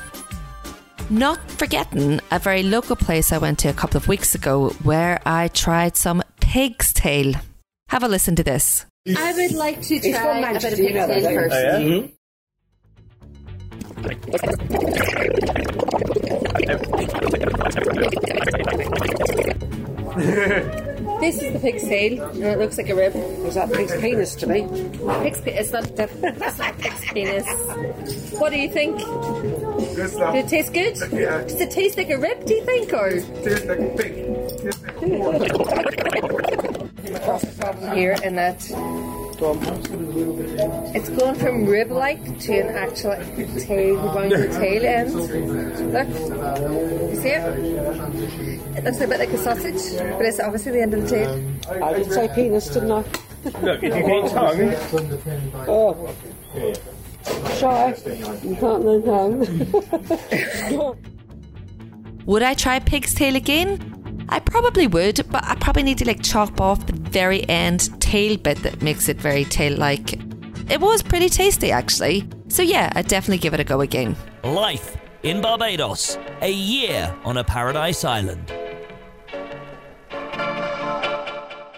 Not 1.10 1.50
forgetting 1.50 2.20
a 2.30 2.38
very 2.38 2.62
local 2.62 2.96
place 2.96 3.30
I 3.32 3.38
went 3.38 3.58
to 3.60 3.68
a 3.68 3.72
couple 3.72 3.96
of 3.96 4.08
weeks 4.08 4.34
ago 4.34 4.70
where 4.82 5.20
I 5.24 5.48
tried 5.48 5.96
some 5.96 6.22
pig's 6.40 6.92
tail. 6.92 7.34
Have 7.88 8.02
a 8.02 8.08
listen 8.08 8.34
to 8.36 8.42
this. 8.42 8.84
I 9.16 9.32
would 9.32 9.52
like 9.52 9.82
to 9.82 10.00
try 10.00 10.38
a 10.50 10.60
bit 10.60 10.62
of 10.62 10.78
pig's 10.78 10.96
tail 11.06 11.34
first. 11.34 11.54
Oh, 11.54 11.60
yeah? 11.60 11.78
Mm-hmm. 11.78 12.14
This 21.20 21.42
is 21.42 21.52
the 21.52 21.58
pig's 21.58 21.82
tail, 21.84 22.22
and 22.24 22.44
it 22.44 22.58
looks 22.58 22.76
like 22.76 22.88
a 22.88 22.94
rib. 22.94 23.14
Is 23.14 23.54
that 23.54 23.72
pig's 23.72 23.96
penis 24.00 24.34
to 24.36 24.46
me? 24.46 24.62
Pig's 25.22 25.40
pe- 25.40 25.54
it's 25.54 25.72
not, 25.72 25.88
it's 25.98 26.58
not 26.58 26.78
pig's 26.78 27.00
penis. 27.12 27.46
What 28.38 28.50
do 28.50 28.58
you 28.58 28.68
think? 28.68 29.00
Good 29.94 30.10
stuff. 30.10 30.34
Did 30.34 30.44
it 30.44 30.48
taste 30.48 30.72
good? 30.72 30.96
Yeah. 31.12 31.42
Does 31.42 31.60
it 31.60 31.70
taste 31.70 31.96
like 31.96 32.10
a 32.10 32.18
rib, 32.18 32.44
do 32.46 32.54
you 32.54 32.64
think, 32.64 32.92
or? 32.92 33.10
Tastes 33.10 33.64
like 33.66 33.78
a 33.78 33.94
pig. 33.96 34.14
Tastes 34.58 34.82
like 34.82 35.90
a 37.80 37.94
here 37.94 38.16
in 38.22 38.34
that 38.36 38.62
it's 40.94 41.08
going 41.10 41.34
from 41.34 41.66
rib-like 41.66 42.38
to 42.40 42.58
an 42.58 42.68
actual 42.74 43.14
tail, 43.60 43.96
round 43.96 44.32
the 44.32 44.48
tail 44.48 44.84
end. 44.84 45.12
Look, 45.92 46.08
you 47.10 47.16
see 47.20 47.28
it? 47.28 48.78
It 48.78 48.84
looks 48.84 49.00
a 49.00 49.06
bit 49.06 49.18
like 49.18 49.30
a 49.30 49.38
sausage, 49.38 49.98
but 49.98 50.24
it's 50.26 50.40
obviously 50.40 50.72
the 50.72 50.82
end 50.82 50.94
of 50.94 51.02
the 51.02 51.08
tail. 51.08 51.82
I 51.82 51.92
did 51.94 52.12
say 52.12 52.28
penis, 52.34 52.68
didn't 52.68 52.92
I? 52.92 53.04
Look, 53.62 53.82
if 53.82 53.94
you 53.94 54.02
can 54.02 54.28
tongue, 54.30 54.74
Oh. 55.68 56.14
Shy. 57.58 57.92
Can't 58.60 58.84
learn 58.84 59.02
tongue. 59.02 59.46
Would 62.26 62.42
I 62.42 62.54
try 62.54 62.78
pig's 62.78 63.14
tail 63.14 63.36
again? 63.36 64.26
I 64.30 64.40
probably 64.40 64.86
would, 64.86 65.20
but 65.30 65.44
I 65.44 65.54
probably 65.56 65.82
need 65.82 65.98
to 65.98 66.06
like 66.06 66.22
chop 66.22 66.60
off 66.60 66.86
the 66.86 66.94
very 66.94 67.46
end 67.48 68.00
tail 68.00 68.38
bit 68.38 68.62
that 68.62 68.80
makes 68.82 69.08
it 69.08 69.18
very 69.18 69.44
tail 69.44 69.76
like. 69.76 70.14
It 70.70 70.80
was 70.80 71.02
pretty 71.02 71.28
tasty 71.28 71.70
actually. 71.70 72.26
So 72.48 72.62
yeah, 72.62 72.90
I'd 72.94 73.08
definitely 73.08 73.38
give 73.38 73.52
it 73.52 73.60
a 73.60 73.64
go 73.64 73.82
again. 73.82 74.16
Life 74.42 74.96
in 75.22 75.42
Barbados. 75.42 76.18
A 76.40 76.50
year 76.50 77.14
on 77.24 77.36
a 77.36 77.44
paradise 77.44 78.04
island. 78.04 78.52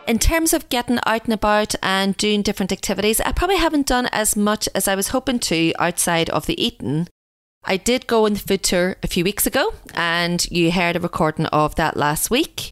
In 0.06 0.20
terms 0.20 0.52
of 0.52 0.68
getting 0.68 1.00
out 1.04 1.24
and 1.24 1.34
about 1.34 1.74
and 1.82 2.16
doing 2.16 2.42
different 2.42 2.70
activities, 2.70 3.20
I 3.20 3.32
probably 3.32 3.56
haven't 3.56 3.88
done 3.88 4.06
as 4.12 4.36
much 4.36 4.68
as 4.72 4.86
I 4.86 4.94
was 4.94 5.08
hoping 5.08 5.40
to 5.40 5.72
outside 5.80 6.30
of 6.30 6.46
the 6.46 6.62
eating. 6.62 7.08
I 7.64 7.76
did 7.76 8.06
go 8.06 8.24
on 8.24 8.34
the 8.34 8.38
food 8.38 8.62
tour 8.62 8.96
a 9.02 9.08
few 9.08 9.24
weeks 9.24 9.48
ago, 9.48 9.74
and 9.94 10.48
you 10.48 10.70
heard 10.70 10.94
a 10.94 11.00
recording 11.00 11.46
of 11.46 11.74
that 11.74 11.96
last 11.96 12.30
week. 12.30 12.70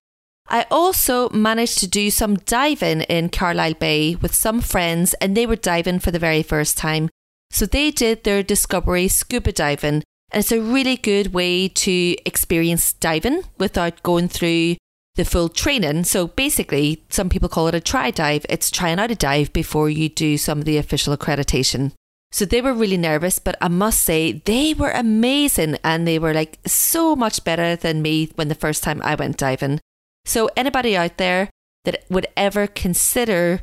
I 0.49 0.67
also 0.71 1.29
managed 1.31 1.79
to 1.79 1.89
do 1.89 2.09
some 2.13 2.37
diving 2.37 3.01
in 3.03 3.31
Carlisle 3.31 3.75
Bay 3.75 4.15
with 4.15 4.33
some 4.33 4.61
friends, 4.61 5.15
and 5.15 5.37
they 5.37 5.47
were 5.47 5.57
diving 5.57 5.99
for 5.99 6.13
the 6.13 6.21
very 6.21 6.45
first 6.45 6.79
time. 6.79 7.09
So 7.51 7.67
they 7.67 7.91
did 7.91 8.23
their 8.23 8.45
Discovery 8.45 9.09
scuba 9.09 9.51
diving, 9.51 10.05
and 10.31 10.41
it's 10.41 10.53
a 10.53 10.61
really 10.61 10.97
good 10.97 11.35
way 11.35 11.67
to 11.67 12.17
experience 12.25 12.93
diving 12.93 13.43
without 13.59 14.05
going 14.05 14.29
through 14.29 14.77
the 15.17 15.25
full 15.25 15.49
training. 15.49 16.05
So 16.05 16.29
basically, 16.29 17.05
some 17.09 17.29
people 17.29 17.49
call 17.49 17.69
it 17.69 17.75
a 17.75 17.81
try 17.81 18.11
dive. 18.11 18.47
It's 18.49 18.71
trying 18.71 18.99
out 18.99 19.11
a 19.11 19.15
dive 19.15 19.53
before 19.53 19.89
you 19.89 20.09
do 20.09 20.37
some 20.37 20.59
of 20.59 20.65
the 20.65 20.77
official 20.77 21.17
accreditation. 21.17 21.93
So 22.33 22.45
they 22.45 22.61
were 22.61 22.75
really 22.75 22.97
nervous, 22.97 23.39
but 23.39 23.57
I 23.61 23.69
must 23.69 24.03
say 24.03 24.43
they 24.45 24.75
were 24.75 24.91
amazing 24.91 25.79
and 25.85 26.05
they 26.05 26.19
were 26.19 26.35
like 26.35 26.59
so 26.67 27.15
much 27.15 27.45
better 27.45 27.77
than 27.77 28.03
me 28.03 28.33
when 28.35 28.49
the 28.49 28.57
first 28.57 28.83
time 28.83 29.01
I 29.03 29.15
went 29.15 29.37
diving. 29.37 29.79
So 30.25 30.51
anybody 30.57 30.97
out 30.97 31.17
there 31.17 31.49
that 31.85 32.05
would 32.11 32.27
ever 32.37 32.67
consider 32.67 33.63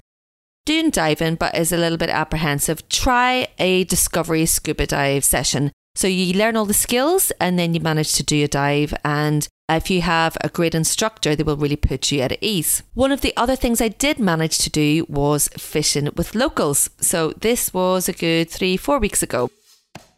doing 0.66 0.90
diving 0.90 1.36
but 1.36 1.58
is 1.58 1.74
a 1.74 1.78
little 1.78 1.98
bit 1.98 2.10
apprehensive, 2.10 2.88
try 2.88 3.48
a 3.60 3.84
discovery 3.84 4.46
scuba 4.46 4.88
dive 4.88 5.26
session. 5.26 5.74
So 5.94 6.08
you 6.08 6.34
learn 6.34 6.56
all 6.56 6.66
the 6.66 6.74
skills 6.74 7.32
and 7.40 7.60
then 7.60 7.74
you 7.74 7.82
manage 7.82 8.14
to 8.14 8.24
do 8.24 8.44
a 8.44 8.48
dive 8.48 8.94
and 9.04 9.48
if 9.70 9.90
you 9.90 10.02
have 10.02 10.38
a 10.42 10.50
great 10.50 10.76
instructor, 10.76 11.34
they 11.36 11.44
will 11.44 11.56
really 11.58 11.78
put 11.78 12.12
you 12.12 12.22
at 12.22 12.38
ease. 12.42 12.84
One 12.94 13.12
of 13.12 13.22
the 13.22 13.34
other 13.38 13.56
things 13.56 13.80
I 13.82 13.88
did 13.88 14.20
manage 14.20 14.58
to 14.60 14.70
do 14.70 15.06
was 15.08 15.48
fishing 15.58 16.10
with 16.16 16.36
locals. 16.36 16.90
So 17.00 17.32
this 17.32 17.74
was 17.74 18.10
a 18.10 18.14
good 18.14 18.50
three, 18.50 18.76
four 18.76 19.00
weeks 19.00 19.24
ago. 19.24 19.50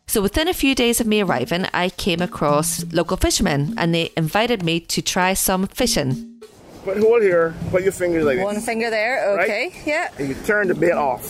So 0.07 0.21
within 0.21 0.47
a 0.47 0.53
few 0.53 0.73
days 0.75 0.99
of 0.99 1.07
me 1.07 1.21
arriving, 1.21 1.67
I 1.73 1.89
came 1.89 2.21
across 2.21 2.83
local 2.91 3.17
fishermen 3.17 3.75
and 3.77 3.93
they 3.93 4.11
invited 4.17 4.63
me 4.63 4.79
to 4.81 5.01
try 5.01 5.33
some 5.35 5.67
fishing. 5.67 6.41
Put 6.83 6.97
hold 6.97 7.21
here, 7.21 7.53
put 7.69 7.83
your 7.83 7.93
finger 7.93 8.23
like 8.23 8.39
One 8.39 8.55
this. 8.55 8.65
finger 8.65 8.89
there, 8.89 9.35
Right? 9.35 9.43
okay, 9.43 9.71
yeah, 9.85 10.09
And 10.17 10.29
you 10.29 10.35
turn 10.45 10.67
the 10.67 10.75
bait 10.75 10.91
off, 10.91 11.25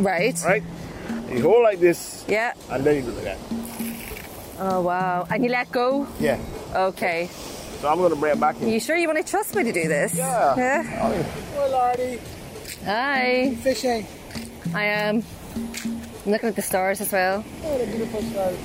right, 0.00 0.34
right? 0.44 0.62
And 1.28 1.38
you 1.38 1.42
hold 1.44 1.62
like 1.62 1.78
this, 1.80 2.24
yeah. 2.28 2.54
and 2.70 2.82
then 2.84 2.96
you 2.96 3.02
do 3.02 3.10
like 3.12 3.24
that. 3.24 3.38
Oh 4.60 4.80
wow, 4.80 5.26
and 5.30 5.44
you 5.44 5.50
let 5.50 5.70
go. 5.70 6.06
Yeah. 6.18 6.38
Okay, 6.74 7.28
So 7.80 7.88
I'm 7.88 7.98
gonna 7.98 8.16
bring 8.16 8.32
it 8.36 8.40
back 8.40 8.60
in. 8.60 8.68
you 8.68 8.80
sure 8.80 8.96
you 8.96 9.08
want 9.08 9.24
to 9.24 9.30
trust 9.30 9.54
me 9.54 9.62
to 9.64 9.72
do 9.72 9.88
this? 9.88 10.14
Yeah. 10.14 10.56
Yeah. 10.56 11.00
Oh, 11.02 11.12
yeah. 11.12 11.26
Well, 11.56 11.70
Lordy, 11.70 12.20
Hi, 12.84 13.54
fishing. 13.62 14.06
I 14.74 14.84
am. 14.84 15.22
I'm 15.54 16.32
looking 16.32 16.48
at 16.48 16.56
the 16.56 16.62
stars 16.62 17.00
as 17.00 17.12
well. 17.12 17.44
Oh, 17.64 17.78
the 17.78 17.86
beautiful 17.86 18.20
stars. 18.22 18.58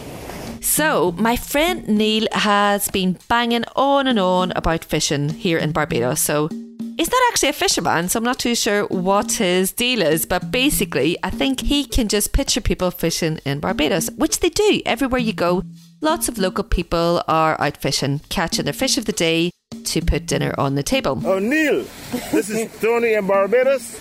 So, 0.62 1.12
my 1.17 1.36
friend 1.36 1.88
Neil 1.88 2.27
has 2.32 2.89
been 2.89 3.17
banging 3.27 3.63
on 3.75 4.08
and 4.08 4.20
on 4.20 4.51
about 4.55 4.84
fishing 4.86 5.29
here 5.29 5.58
in 5.58 5.72
Barbados. 5.72 6.22
So, 6.22 6.50
he's 6.97 7.12
not 7.12 7.21
actually 7.29 7.50
a 7.50 7.53
fisherman, 7.53 8.09
so 8.09 8.17
I'm 8.17 8.23
not 8.23 8.39
too 8.39 8.55
sure 8.55 8.85
what 8.85 9.33
his 9.33 9.71
deal 9.71 10.01
is. 10.01 10.25
But 10.25 10.51
basically, 10.51 11.17
I 11.23 11.29
think 11.29 11.62
he 11.62 11.85
can 11.85 12.07
just 12.07 12.33
picture 12.33 12.62
people 12.62 12.91
fishing 12.91 13.39
in 13.45 13.59
Barbados, 13.59 14.09
which 14.17 14.39
they 14.39 14.50
do 14.50 14.81
everywhere 14.85 15.19
you 15.19 15.33
go. 15.33 15.63
Lots 16.01 16.27
of 16.27 16.38
local 16.38 16.63
people 16.63 17.23
are 17.27 17.59
out 17.59 17.77
fishing, 17.77 18.19
catching 18.29 18.65
their 18.65 18.73
fish 18.73 18.97
of 18.97 19.05
the 19.05 19.13
day 19.13 19.51
to 19.85 20.01
put 20.01 20.25
dinner 20.25 20.53
on 20.57 20.75
the 20.75 20.83
table. 20.83 21.21
Oh, 21.25 21.39
Neil, 21.39 21.85
this 22.31 22.50
is 22.50 22.69
Tony 22.81 23.13
in 23.13 23.25
Barbados, 23.25 24.00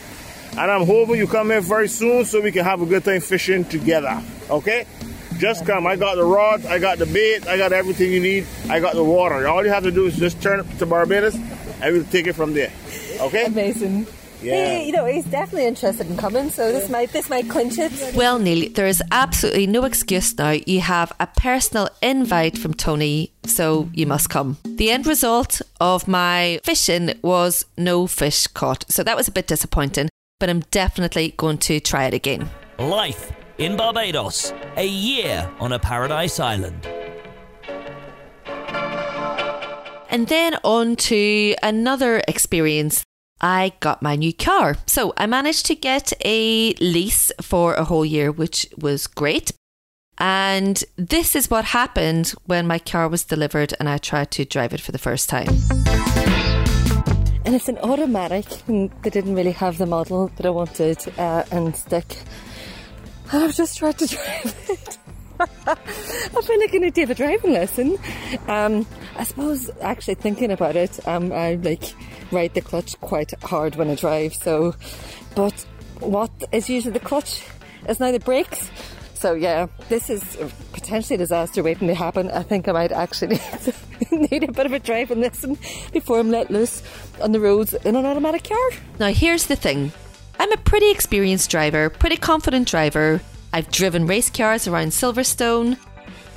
and 0.53 0.71
I'm 0.71 0.87
hoping 0.87 1.17
you 1.17 1.27
come 1.27 1.51
here 1.51 1.61
very 1.61 1.89
soon 1.89 2.25
so 2.25 2.41
we 2.41 2.53
can 2.53 2.65
have 2.65 2.83
a 2.83 2.87
good 2.87 3.05
time 3.05 3.21
fishing 3.21 3.65
together. 3.65 4.23
Okay? 4.51 4.87
Just 5.39 5.67
come. 5.67 5.87
I 5.87 5.97
got 5.97 6.17
the 6.17 6.25
rod, 6.25 6.67
I 6.67 6.79
got 6.79 6.99
the 6.99 7.07
bait, 7.07 7.47
I 7.47 7.57
got 7.57 7.73
everything 7.73 8.13
you 8.13 8.21
need. 8.21 8.47
I 8.69 8.81
got 8.81 8.95
the 8.95 9.03
water. 9.03 9.49
All 9.49 9.65
you 9.65 9.71
have 9.71 9.83
to 9.85 9.91
do 9.91 10.07
is 10.07 10.17
just 10.17 10.41
turn 10.43 10.61
it 10.61 10.79
to 10.79 10.87
Barbados, 10.87 11.35
and 11.35 11.95
we'll 11.95 12.05
take 12.05 12.27
it 12.27 12.35
from 12.35 12.53
there. 12.55 12.71
Okay? 13.23 13.47
Amazing. 13.47 14.07
Yeah. 14.43 14.79
He, 14.79 14.87
you 14.87 14.93
know, 14.93 15.07
he's 15.07 15.25
definitely 15.25 15.67
interested 15.67 16.09
in 16.09 16.17
coming, 16.17 16.51
so 16.51 16.73
this 16.73 16.91
might 16.91 17.13
this 17.13 17.31
might 17.31 17.49
clinch 17.49 17.79
it. 17.79 17.93
Well, 18.17 18.41
Neil, 18.41 18.69
there 18.71 18.89
is 18.89 19.01
absolutely 19.13 19.69
no 19.69 19.85
excuse 19.85 20.37
now. 20.37 20.51
You 20.51 20.81
have 20.81 21.13
a 21.21 21.29
personal 21.29 21.89
invite 22.03 22.59
from 22.59 22.75
Tony, 22.75 23.33
so 23.47 23.89
you 23.95 24.07
must 24.07 24.31
come. 24.31 24.59
The 24.65 24.91
end 24.91 25.07
result 25.07 25.63
of 25.81 26.09
my 26.09 26.61
fishing 26.65 27.13
was 27.23 27.65
no 27.79 28.09
fish 28.09 28.49
caught, 28.49 28.85
so 28.91 29.05
that 29.05 29.17
was 29.17 29.29
a 29.29 29.33
bit 29.33 29.47
disappointing, 29.47 30.09
but 30.41 30.51
I'm 30.51 30.61
definitely 30.73 31.35
going 31.37 31.59
to 31.59 31.79
try 31.79 32.07
it 32.07 32.15
again. 32.15 32.51
Life 32.79 33.33
in 33.59 33.77
Barbados. 33.77 34.53
A 34.77 34.87
year 34.87 35.49
on 35.61 35.73
a 35.73 35.79
paradise 35.79 36.41
island. 36.41 36.85
And 40.11 40.27
then 40.27 40.59
on 40.65 40.97
to 40.97 41.55
another 41.63 42.23
experience. 42.29 43.05
I 43.43 43.73
got 43.81 44.03
my 44.03 44.15
new 44.17 44.33
car. 44.33 44.77
So 44.87 45.13
I 45.17 45.27
managed 45.27 45.67
to 45.67 45.75
get 45.75 46.13
a 46.25 46.73
lease 46.75 47.33
for 47.41 47.75
a 47.75 47.85
whole 47.85 48.05
year, 48.05 48.31
which 48.31 48.67
was 48.79 49.07
great. 49.07 49.53
And 50.19 50.83
this 50.97 51.35
is 51.35 51.51
what 51.51 51.65
happened 51.65 52.35
when 52.47 52.67
my 52.67 52.79
car 52.79 53.09
was 53.09 53.25
delivered 53.25 53.75
and 53.81 53.89
I 53.89 53.99
tried 53.99 54.31
to 54.33 54.45
drive 54.45 54.73
it 54.73 54.81
for 54.81 54.93
the 54.93 54.99
first 54.99 55.29
time. 55.29 55.49
And 57.45 57.57
it's 57.57 57.69
an 57.69 57.79
automatic, 57.79 58.47
they 58.67 59.11
didn't 59.11 59.35
really 59.35 59.51
have 59.53 59.79
the 59.79 59.87
model 59.87 60.29
that 60.37 60.47
I 60.47 60.51
wanted 60.51 60.99
uh, 61.19 61.43
and 61.51 61.75
stick. 61.75 62.19
I've 63.33 63.55
just 63.55 63.79
tried 63.79 63.99
to 63.99 64.07
drive 64.15 64.67
it. 64.69 64.99
I 65.41 66.41
feel 66.43 66.61
like 66.61 66.75
I 66.75 66.79
need 66.79 66.95
to 66.95 67.01
have 67.03 67.11
a 67.11 67.15
driving 67.15 67.53
lesson. 67.53 67.99
Um, 68.49 68.87
I 69.17 69.25
suppose, 69.25 69.71
actually 69.81 70.15
thinking 70.15 70.51
about 70.51 70.77
it, 70.77 71.07
um, 71.07 71.33
I 71.33 71.55
like 71.55 71.95
ride 72.31 72.55
the 72.55 72.61
clutch 72.61 72.99
quite 73.01 73.33
hard 73.43 73.77
when 73.77 73.91
I 73.91 73.95
drive. 73.95 74.35
So, 74.35 74.75
but 75.35 75.67
what 76.01 76.31
is 76.53 76.69
usually 76.69 76.93
the 76.93 77.01
clutch 77.01 77.45
is 77.89 78.01
now 78.01 78.13
the 78.13 78.21
brakes. 78.21 78.71
So 79.15 79.35
yeah, 79.35 79.67
this 79.89 80.11
is 80.11 80.37
potentially 80.73 81.15
a 81.15 81.19
disaster 81.19 81.63
waiting 81.63 81.89
to 81.89 81.95
happen. 81.95 82.31
I 82.31 82.43
think 82.43 82.69
I 82.69 82.73
might 82.73 82.91
actually 82.91 83.39
need 84.11 84.43
a 84.43 84.51
bit 84.53 84.67
of 84.67 84.73
a 84.73 84.81
driving 84.81 85.21
lesson 85.21 85.57
before 85.93 86.19
I'm 86.19 86.31
let 86.31 86.51
loose 86.51 86.83
on 87.21 87.33
the 87.33 87.39
roads 87.39 87.73
in 87.75 87.95
an 87.95 88.05
automatic 88.05 88.45
car. 88.45 88.71
Now, 88.99 89.13
here's 89.13 89.47
the 89.47 89.57
thing 89.57 89.93
I'm 90.41 90.51
a 90.51 90.57
pretty 90.57 90.91
experienced 90.91 91.51
driver, 91.51 91.89
pretty 91.89 92.17
confident 92.17 92.67
driver. 92.67 93.21
I've 93.53 93.71
driven 93.71 94.07
race 94.07 94.31
cars 94.31 94.67
around 94.67 94.89
Silverstone. 94.89 95.77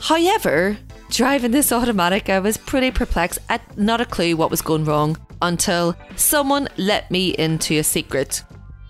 However, 0.02 0.78
driving 1.10 1.52
this 1.52 1.72
automatic, 1.72 2.30
I 2.30 2.40
was 2.40 2.58
pretty 2.58 2.92
perplexed. 2.92 3.40
at 3.50 3.78
not 3.78 4.02
a 4.02 4.06
clue 4.06 4.36
what 4.36 4.52
was 4.52 4.62
going 4.62 4.86
wrong 4.86 5.18
until 5.42 5.96
someone 6.16 6.68
let 6.78 7.10
me 7.10 7.30
into 7.36 7.78
a 7.80 7.84
secret. 7.84 8.44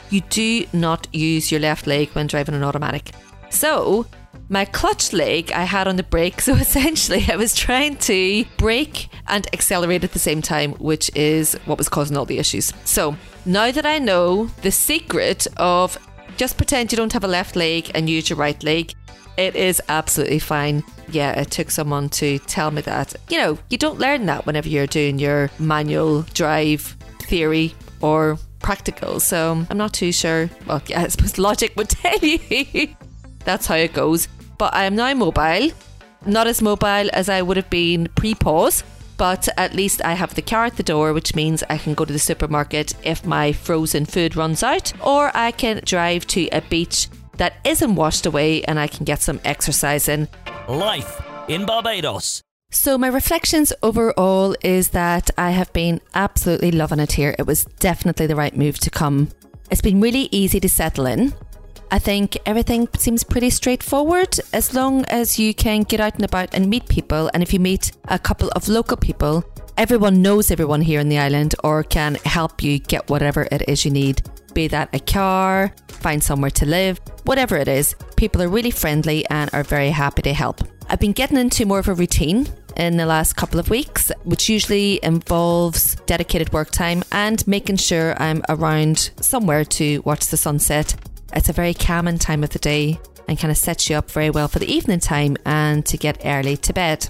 You 0.10 0.22
do 0.22 0.65
not 0.74 1.08
use 1.13 1.51
your 1.51 1.60
left 1.60 1.88
leg 1.88 2.10
when 2.10 2.27
driving 2.27 2.55
an 2.55 2.63
automatic. 2.63 3.12
So, 3.50 4.05
my 4.50 4.65
clutch 4.65 5.12
leg 5.12 5.51
I 5.51 5.63
had 5.63 5.88
on 5.88 5.96
the 5.96 6.03
brake, 6.03 6.41
so 6.48 6.53
essentially 6.53 7.25
I 7.29 7.36
was 7.36 7.53
trying 7.55 7.98
to 7.98 8.46
brake 8.58 9.10
and 9.27 9.48
accelerate 9.53 10.03
at 10.03 10.13
the 10.13 10.20
same 10.20 10.41
time, 10.41 10.74
which 10.74 11.10
is 11.15 11.53
what 11.65 11.77
was 11.77 11.89
causing 11.89 12.17
all 12.17 12.25
the 12.25 12.39
issues. 12.39 12.74
So, 12.84 13.15
now 13.46 13.72
that 13.72 13.86
I 13.86 14.00
know 14.00 14.48
the 14.62 14.72
secret 14.72 15.46
of 15.58 15.98
just 16.38 16.58
pretend 16.58 16.92
you 16.92 16.98
don't 16.98 17.13
have 17.13 17.24
a 17.24 17.27
left 17.27 17.56
leg 17.56 17.92
and 17.96 18.10
use 18.10 18.30
your 18.30 18.38
right 18.38 18.62
leg, 18.63 18.94
it 19.38 19.56
is 19.56 19.82
absolutely 19.89 20.39
fine. 20.39 20.84
Yeah, 21.10 21.39
it 21.39 21.51
took 21.51 21.70
someone 21.70 22.10
to 22.10 22.39
tell 22.39 22.72
me 22.72 22.82
that. 22.84 23.15
You 23.30 23.38
know, 23.39 23.60
you 23.70 23.77
don't 23.77 24.00
learn 24.00 24.25
that 24.27 24.46
whenever 24.46 24.70
you're 24.70 24.88
doing 24.88 25.20
your 25.20 25.51
manual 25.60 26.24
drive 26.34 26.96
theory 27.22 27.74
or 28.01 28.38
practical, 28.60 29.20
so 29.20 29.65
I'm 29.70 29.77
not 29.77 29.94
too 29.94 30.12
sure. 30.12 30.50
Well, 30.65 30.82
yeah, 30.88 31.01
I 31.01 31.08
suppose 31.08 31.38
logic 31.38 31.74
would 31.75 31.89
tell 31.89 32.18
you. 32.20 32.96
That's 33.46 33.68
how 33.68 33.75
it 33.75 33.94
goes. 33.94 34.27
But 34.58 34.74
I 34.74 34.86
am 34.86 34.96
now 34.96 35.13
mobile. 35.13 35.72
Not 36.25 36.48
as 36.48 36.62
mobile 36.62 37.10
as 37.13 37.30
I 37.30 37.42
would 37.42 37.58
have 37.58 37.70
been 37.70 38.08
pre 38.15 38.34
pause, 38.34 38.84
but 39.17 39.48
at 39.57 39.74
least 39.74 40.03
I 40.03 40.13
have 40.13 40.36
the 40.36 40.41
car 40.41 40.65
at 40.65 40.77
the 40.77 40.84
door, 40.84 41.13
which 41.13 41.36
means 41.36 41.63
I 41.69 41.77
can 41.77 41.93
go 41.93 42.05
to 42.05 42.13
the 42.13 42.19
supermarket 42.19 42.93
if 43.03 43.25
my 43.25 43.51
frozen 43.51 44.05
food 44.05 44.36
runs 44.36 44.63
out, 44.63 44.93
or 45.05 45.31
I 45.36 45.51
can 45.51 45.81
drive 45.86 46.27
to 46.27 46.48
a 46.50 46.62
beach 46.62 47.07
that 47.38 47.55
isn't 47.63 47.95
washed 47.95 48.25
away 48.25 48.63
and 48.63 48.79
I 48.79 48.88
can 48.88 49.05
get 49.05 49.22
some 49.22 49.41
exercise 49.43 50.07
in. 50.07 50.27
Life 50.67 51.22
in 51.48 51.65
Barbados. 51.65 52.41
So, 52.72 52.98
my 52.98 53.07
reflections 53.07 53.72
overall 53.84 54.55
is 54.62 54.89
that 54.89 55.29
I 55.38 55.51
have 55.51 55.72
been 55.72 56.01
absolutely 56.13 56.72
loving 56.72 57.00
it 57.00 57.13
here. 57.13 57.36
It 57.39 57.48
was 57.48 57.65
definitely 57.79 58.27
the 58.27 58.36
right 58.36 58.55
move 58.55 58.79
to 58.79 58.89
come. 58.89 59.29
It's 59.72 59.81
been 59.81 60.01
really 60.01 60.27
easy 60.31 60.60
to 60.60 60.69
settle 60.69 61.05
in. 61.05 61.34
I 61.92 62.00
think 62.00 62.38
everything 62.46 62.88
seems 62.98 63.24
pretty 63.24 63.50
straightforward 63.50 64.39
as 64.54 64.74
long 64.74 65.06
as 65.06 65.38
you 65.39 65.54
can 65.54 65.84
get 65.84 66.00
out 66.00 66.15
and 66.15 66.25
about 66.25 66.54
and 66.54 66.70
meet 66.70 66.89
people. 66.89 67.30
And 67.34 67.44
if 67.44 67.54
you 67.54 67.60
meet 67.60 67.92
a 68.08 68.20
couple 68.20 68.50
of 68.50 68.68
local 68.68 68.98
people, 68.98 69.44
everyone 69.77 70.22
knows 70.22 70.51
everyone 70.51 70.82
here 70.82 71.00
in 71.00 71.10
the 71.10 71.20
island 71.20 71.56
or 71.63 71.84
can 71.84 72.15
help 72.25 72.63
you 72.63 72.80
get 72.80 73.10
whatever 73.10 73.48
it 73.51 73.68
is 73.68 73.86
you 73.86 73.92
need. 73.92 74.22
Be 74.54 74.68
that 74.70 74.89
a 74.94 75.00
car, 75.00 75.74
find 75.88 76.24
somewhere 76.24 76.51
to 76.51 76.65
live, 76.65 77.00
whatever 77.25 77.58
it 77.58 77.68
is, 77.68 77.96
people 78.15 78.42
are 78.42 78.50
really 78.50 78.72
friendly 78.72 79.25
and 79.30 79.50
are 79.54 79.63
very 79.63 79.89
happy 79.89 80.22
to 80.24 80.34
help. 80.34 80.62
I've 80.89 81.00
been 81.00 81.13
getting 81.13 81.38
into 81.38 81.65
more 81.65 81.80
of 81.80 81.88
a 81.88 81.94
routine 81.94 82.48
in 82.77 82.98
the 82.98 83.06
last 83.06 83.36
couple 83.36 83.60
of 83.60 83.70
weeks, 83.70 84.12
which 84.24 84.50
usually 84.50 85.00
involves 85.04 85.96
dedicated 86.06 86.54
work 86.54 86.72
time 86.72 87.04
and 87.12 87.46
making 87.48 87.77
sure 87.77 88.22
I'm 88.22 88.44
around 88.50 89.12
somewhere 89.20 89.65
to 89.65 90.00
watch 90.01 90.27
the 90.27 90.38
sunset. 90.38 90.96
It's 91.36 91.50
a 91.50 91.54
very 91.54 91.74
calming 91.74 92.18
time 92.18 92.44
of 92.44 92.51
the 92.51 92.60
day 92.60 93.00
and 93.27 93.38
kind 93.38 93.51
of 93.51 93.58
sets 93.58 93.89
you 93.89 93.98
up 93.98 94.10
very 94.10 94.30
well 94.30 94.48
for 94.48 94.60
the 94.60 94.72
evening 94.72 95.00
time 95.00 95.36
and 95.46 95.86
to 95.86 95.98
get 95.98 96.22
early 96.25 96.58
to 96.58 96.74
bed. 96.74 97.10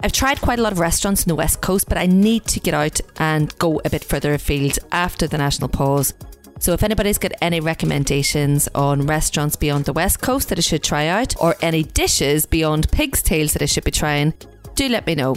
I've 0.00 0.12
tried 0.12 0.40
quite 0.40 0.58
a 0.58 0.62
lot 0.62 0.72
of 0.72 0.78
restaurants 0.78 1.24
in 1.24 1.28
the 1.28 1.34
West 1.34 1.60
Coast, 1.60 1.88
but 1.88 1.98
I 1.98 2.06
need 2.06 2.44
to 2.46 2.60
get 2.60 2.74
out 2.74 3.00
and 3.18 3.56
go 3.58 3.80
a 3.84 3.90
bit 3.90 4.04
further 4.04 4.34
afield 4.34 4.78
after 4.92 5.26
the 5.26 5.38
national 5.38 5.68
pause. 5.68 6.14
So, 6.60 6.72
if 6.72 6.82
anybody's 6.82 7.18
got 7.18 7.32
any 7.40 7.60
recommendations 7.60 8.68
on 8.74 9.06
restaurants 9.06 9.54
beyond 9.54 9.84
the 9.84 9.92
West 9.92 10.20
Coast 10.20 10.48
that 10.48 10.58
I 10.58 10.60
should 10.60 10.82
try 10.82 11.06
out, 11.06 11.34
or 11.40 11.56
any 11.62 11.84
dishes 11.84 12.46
beyond 12.46 12.90
pig's 12.90 13.22
tails 13.22 13.52
that 13.52 13.62
I 13.62 13.66
should 13.66 13.84
be 13.84 13.92
trying, 13.92 14.34
do 14.74 14.88
let 14.88 15.06
me 15.06 15.14
know. 15.14 15.36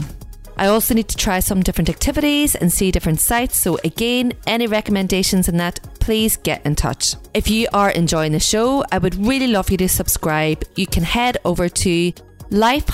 I 0.61 0.67
also 0.67 0.93
need 0.93 1.07
to 1.07 1.17
try 1.17 1.39
some 1.39 1.63
different 1.63 1.89
activities 1.89 2.53
and 2.53 2.71
see 2.71 2.91
different 2.91 3.19
sites. 3.19 3.57
So, 3.57 3.79
again, 3.83 4.33
any 4.45 4.67
recommendations 4.67 5.49
in 5.49 5.57
that, 5.57 5.79
please 5.99 6.37
get 6.37 6.63
in 6.63 6.75
touch. 6.75 7.15
If 7.33 7.49
you 7.49 7.67
are 7.73 7.89
enjoying 7.89 8.31
the 8.31 8.39
show, 8.39 8.85
I 8.91 8.99
would 8.99 9.15
really 9.15 9.47
love 9.47 9.71
you 9.71 9.77
to 9.77 9.89
subscribe. 9.89 10.63
You 10.75 10.85
can 10.85 11.01
head 11.01 11.39
over 11.45 11.67
to 11.67 12.13
life 12.51 12.85